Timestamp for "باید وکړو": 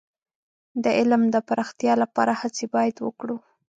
2.75-3.37